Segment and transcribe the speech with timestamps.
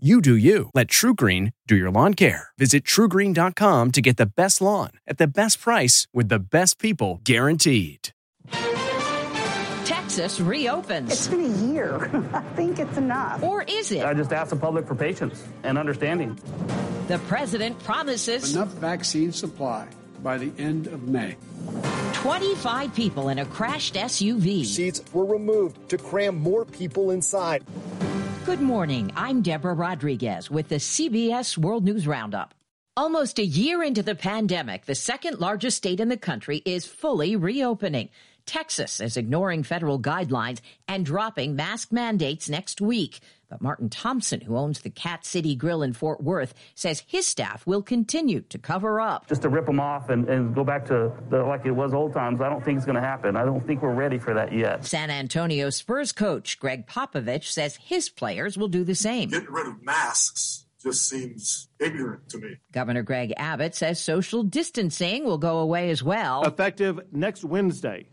[0.00, 0.70] You do you.
[0.74, 2.50] Let TruGreen do your lawn care.
[2.56, 7.20] Visit trugreen.com to get the best lawn at the best price with the best people
[7.24, 8.10] guaranteed.
[9.84, 11.10] Texas reopens.
[11.10, 12.08] It's been a year.
[12.32, 13.42] I think it's enough.
[13.42, 14.04] Or is it?
[14.04, 16.38] I just ask the public for patience and understanding.
[17.08, 19.88] The president promises enough vaccine supply
[20.22, 21.36] by the end of May.
[22.12, 24.64] 25 people in a crashed SUV.
[24.64, 27.64] Seats were removed to cram more people inside.
[28.48, 29.12] Good morning.
[29.14, 32.54] I'm Deborah Rodriguez with the CBS World News Roundup.
[32.96, 37.36] Almost a year into the pandemic, the second largest state in the country is fully
[37.36, 38.08] reopening.
[38.46, 43.20] Texas is ignoring federal guidelines and dropping mask mandates next week.
[43.48, 47.66] But Martin Thompson, who owns the Cat City Grill in Fort Worth, says his staff
[47.66, 49.26] will continue to cover up.
[49.26, 52.12] Just to rip them off and, and go back to the, like it was old
[52.12, 53.36] times, I don't think it's going to happen.
[53.36, 54.84] I don't think we're ready for that yet.
[54.84, 59.30] San Antonio Spurs coach Gregg Popovich says his players will do the same.
[59.30, 62.56] Getting rid of masks just seems ignorant to me.
[62.72, 66.42] Governor Greg Abbott says social distancing will go away as well.
[66.44, 68.06] Effective next Wednesday,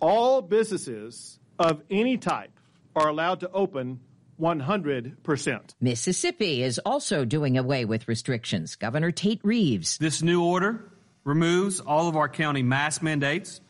[0.00, 2.52] all businesses of any type
[2.94, 4.00] are allowed to open
[4.40, 5.74] 100%.
[5.80, 8.76] Mississippi is also doing away with restrictions.
[8.76, 9.98] Governor Tate Reeves.
[9.98, 10.92] This new order
[11.24, 13.60] removes all of our county mask mandates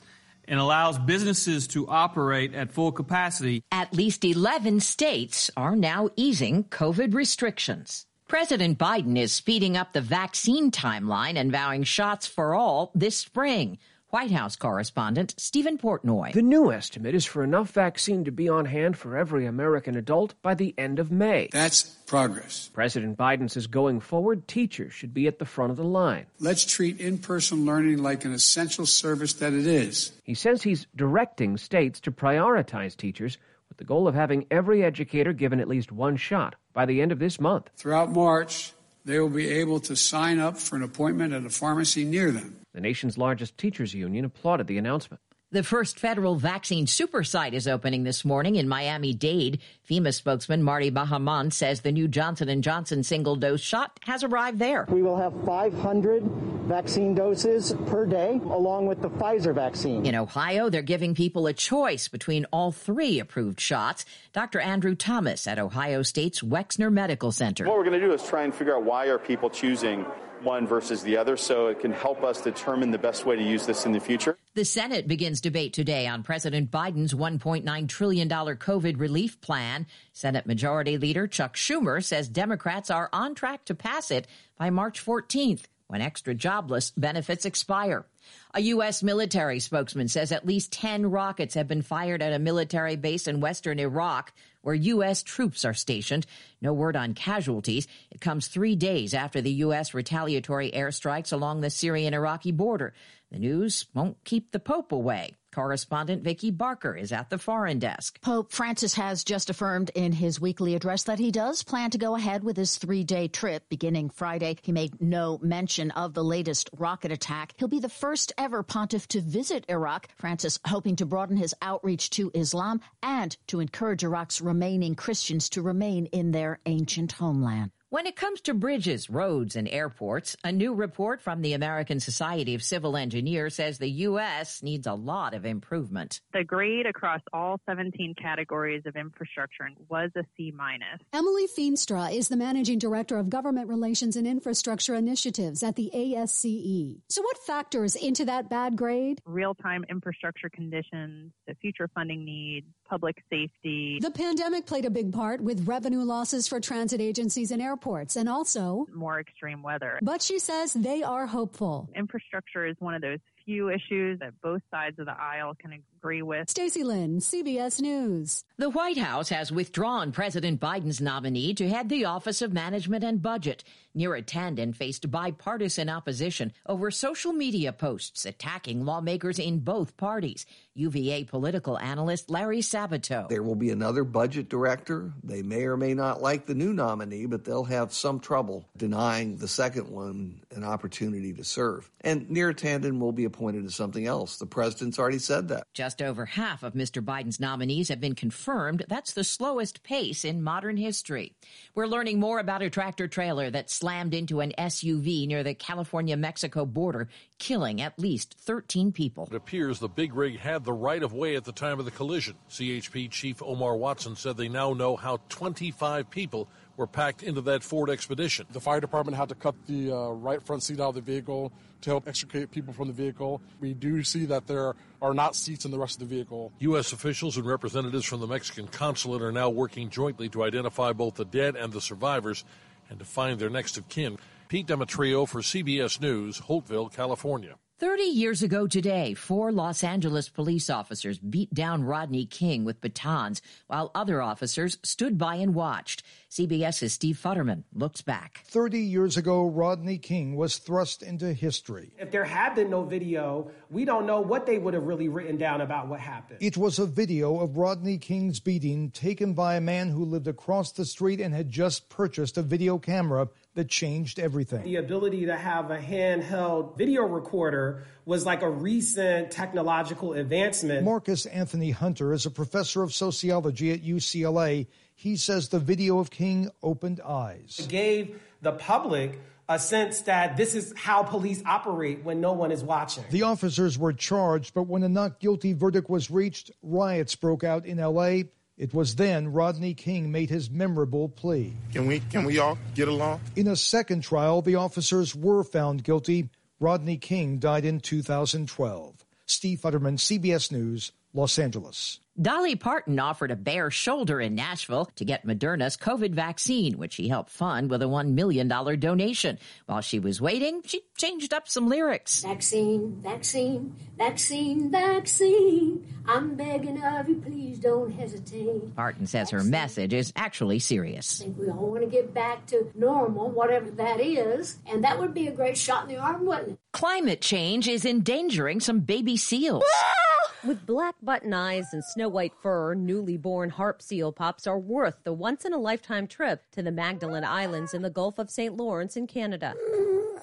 [0.49, 3.63] and allows businesses to operate at full capacity.
[3.73, 8.07] At least 11 states are now easing COVID restrictions.
[8.29, 13.79] President Biden is speeding up the vaccine timeline and vowing shots for all this spring.
[14.11, 16.33] White House correspondent Stephen Portnoy.
[16.33, 20.41] The new estimate is for enough vaccine to be on hand for every American adult
[20.43, 21.49] by the end of May.
[21.51, 22.71] That's progress.
[22.73, 26.27] President Biden says going forward, teachers should be at the front of the line.
[26.39, 30.13] Let's treat in person learning like an essential service that it is.
[30.23, 33.39] He says he's directing states to prioritize teachers
[33.69, 37.11] with the goal of having every educator given at least one shot by the end
[37.11, 37.71] of this month.
[37.77, 38.73] Throughout March,
[39.07, 42.61] they will be able to sign up for an appointment at a pharmacy near them.
[42.75, 45.23] The nation's largest teachers union applauded the announcement.
[45.53, 49.61] The first federal vaccine super site is opening this morning in Miami-Dade.
[49.89, 54.87] FEMA spokesman Marty Bahamonde says the new Johnson & Johnson single-dose shot has arrived there.
[54.89, 56.25] We will have 500
[56.65, 60.05] vaccine doses per day, along with the Pfizer vaccine.
[60.05, 64.05] In Ohio, they're giving people a choice between all three approved shots.
[64.33, 64.59] Dr.
[64.59, 67.67] Andrew Thomas at Ohio State's Wexner Medical Center.
[67.67, 70.05] What we're going to do is try and figure out why are people choosing
[70.47, 73.67] one versus the other so it can help us determine the best way to use
[73.67, 74.39] this in the future.
[74.55, 79.87] The Senate begins debate today on President Biden's $1.9 trillion COVID relief plan.
[80.15, 85.05] Senate Majority Leader Chuck Schumer says Democrats are on track to pass it by March
[85.05, 88.07] 14th when extra jobless benefits expire.
[88.55, 89.03] A U.S.
[89.03, 93.41] military spokesman says at least 10 rockets have been fired at a military base in
[93.41, 94.33] western Iraq
[94.63, 95.23] where U.S.
[95.23, 96.27] troops are stationed.
[96.61, 97.87] No word on casualties.
[98.11, 99.95] It comes three days after the U.S.
[99.95, 102.93] retaliatory airstrikes along the Syrian Iraqi border.
[103.31, 105.35] The news won't keep the Pope away.
[105.57, 108.21] Correspondent Vicki Barker is at the foreign desk.
[108.21, 112.15] Pope Francis has just affirmed in his weekly address that he does plan to go
[112.15, 114.59] ahead with his three day trip beginning Friday.
[114.61, 117.55] He made no mention of the latest rocket attack.
[117.57, 120.09] He'll be the first ever pontiff to visit Iraq.
[120.19, 125.63] Francis hoping to broaden his outreach to Islam and to encourage Iraq's remaining Christians to
[125.63, 127.71] remain in their ancient homeland.
[127.97, 132.55] When it comes to bridges, roads, and airports, a new report from the American Society
[132.55, 134.63] of Civil Engineers says the U.S.
[134.63, 136.21] needs a lot of improvement.
[136.35, 141.01] The grade across all 17 categories of infrastructure was a C minus.
[141.15, 147.01] Emily Feenstra is the managing director of government relations and infrastructure initiatives at the ASCE.
[147.09, 149.23] So, what factors into that bad grade?
[149.25, 153.99] Real time infrastructure conditions, the future funding needs, public safety.
[154.01, 158.29] The pandemic played a big part with revenue losses for transit agencies and airports and
[158.29, 159.99] also more extreme weather.
[160.03, 161.89] But she says they are hopeful.
[161.95, 166.21] Infrastructure is one of those few issues that both sides of the aisle can agree
[166.21, 166.51] with.
[166.51, 168.45] Stacey Lynn, CBS News.
[168.59, 173.23] The White House has withdrawn President Biden's nominee to head the Office of Management and
[173.23, 173.65] Budget.
[173.97, 180.45] Neera Tanden faced bipartisan opposition over social media posts attacking lawmakers in both parties.
[180.75, 183.29] UVA political analyst Larry Sabato.
[183.29, 185.13] There will be another budget director.
[185.25, 189.39] They may or may not like the new nominee, but they'll have some trouble denying
[189.39, 191.91] the second one an opportunity to serve.
[192.03, 194.39] And Neera Tanden will be appointed to something else.
[194.39, 195.67] The president's already said that.
[195.75, 197.05] Just over half of Mr.
[197.05, 198.85] Biden's nominees have been confirmed.
[198.89, 201.35] That's the slowest pace in modern history.
[201.75, 206.17] We're learning more about a tractor trailer that slammed into an SUV near the California
[206.17, 209.29] Mexico border, killing at least 13 people.
[209.31, 211.91] It appears the big rig had the right of way at the time of the
[211.91, 212.37] collision.
[212.49, 216.49] CHP Chief Omar Watson said they now know how 25 people
[216.79, 218.47] were packed into that Ford Expedition.
[218.51, 221.53] The fire department had to cut the uh, right front seat out of the vehicle
[221.87, 223.41] to help extricate people from the vehicle.
[223.61, 226.53] We do see that there are not seats in the rest of the vehicle.
[226.59, 226.93] U.S.
[226.93, 231.25] officials and representatives from the Mexican consulate are now working jointly to identify both the
[231.25, 232.45] dead and the survivors
[232.91, 234.19] and to find their next of kin.
[234.49, 237.55] Pete Demetriou for CBS News, Holtville, California.
[237.79, 243.43] 30 years ago today, four Los Angeles police officers beat down Rodney King with batons
[243.67, 246.03] while other officers stood by and watched.
[246.31, 248.45] CBS's Steve Futterman looks back.
[248.47, 251.93] 30 years ago, Rodney King was thrust into history.
[251.99, 255.37] If there had been no video, we don't know what they would have really written
[255.37, 256.39] down about what happened.
[256.41, 260.73] It was a video of Rodney King's beating taken by a man who lived across
[260.73, 264.63] the street and had just purchased a video camera that changed everything.
[264.63, 270.85] The ability to have a handheld video recorder was like a recent technological advancement.
[270.85, 274.67] Marcus Anthony Hunter is a professor of sociology at UCLA.
[274.95, 277.59] He says the video of King opened eyes.
[277.59, 282.51] It gave the public a sense that this is how police operate when no one
[282.51, 283.05] is watching.
[283.11, 287.65] The officers were charged, but when a not guilty verdict was reached, riots broke out
[287.65, 288.25] in LA
[288.57, 291.55] it was then Rodney King made his memorable plea.
[291.73, 293.21] Can we can we all get along?
[293.37, 296.31] In a second trial, the officers were found guilty.
[296.59, 299.05] Rodney King died in 2012.
[299.27, 302.01] Steve Futterman, CBS News, Los Angeles.
[302.21, 307.09] Dolly Parton offered a bare shoulder in Nashville to get Moderna's COVID vaccine, which she
[307.09, 309.39] helped fund with a $1 million donation.
[309.67, 312.23] While she was waiting, she changed up some lyrics.
[312.23, 315.95] Vaccine, vaccine, vaccine, vaccine.
[316.07, 318.75] I'm begging of you, please don't hesitate.
[318.75, 321.21] Parton says her message is actually serious.
[321.21, 324.99] I think we all want to get back to normal, whatever that is, and that
[324.99, 326.59] would be a great shot in the arm, wouldn't it?
[326.73, 329.65] Climate change is endangering some baby seals.
[330.47, 335.03] With black button eyes and snow white fur, newly born harp seal pups are worth
[335.03, 338.57] the once in a lifetime trip to the Magdalen Islands in the Gulf of St.
[338.57, 339.55] Lawrence in Canada.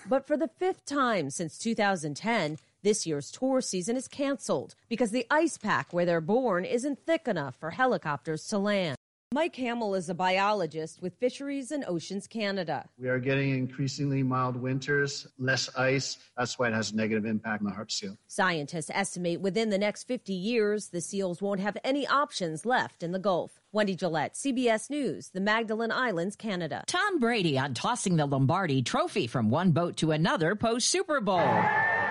[0.08, 5.28] But for the fifth time since 2010, this year's tour season is canceled because the
[5.30, 8.98] ice pack where they're born isn't thick enough for helicopters to land.
[9.34, 12.88] Mike Hammill is a biologist with Fisheries and Oceans Canada.
[13.00, 16.20] We are getting increasingly mild winters, less ice.
[16.38, 18.16] That's why it has a negative impact on the harp seal.
[18.28, 23.12] Scientists estimate within the next 50 years, the seals won't have any options left in
[23.12, 23.60] the Gulf.
[23.72, 26.84] Wendy Gillette, CBS News, the Magdalen Islands, Canada.
[26.86, 31.40] Tom Brady on tossing the Lombardi trophy from one boat to another post Super Bowl.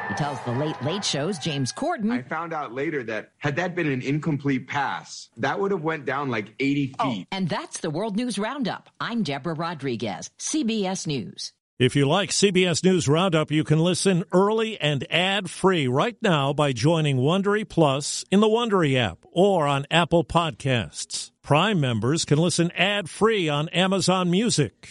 [0.08, 2.10] He tells the Late Late Show's James Corden.
[2.10, 6.04] I found out later that had that been an incomplete pass, that would have went
[6.04, 6.96] down like 80 feet.
[6.98, 8.90] Oh, and that's the World News Roundup.
[9.00, 11.52] I'm Deborah Rodriguez, CBS News.
[11.78, 16.72] If you like CBS News Roundup, you can listen early and ad-free right now by
[16.72, 21.30] joining Wondery Plus in the Wondery app or on Apple Podcasts.
[21.42, 24.90] Prime members can listen ad-free on Amazon Music.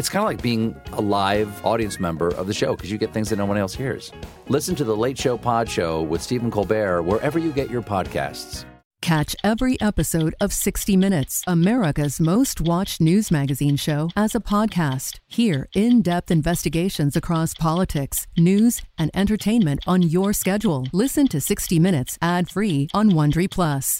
[0.00, 3.12] It's kind of like being a live audience member of the show because you get
[3.12, 4.12] things that no one else hears.
[4.48, 8.64] Listen to the Late Show Pod Show with Stephen Colbert wherever you get your podcasts.
[9.02, 15.18] Catch every episode of 60 Minutes, America's most watched news magazine show, as a podcast.
[15.26, 20.86] Hear in depth investigations across politics, news, and entertainment on your schedule.
[20.94, 23.98] Listen to 60 Minutes ad free on Wondery Plus.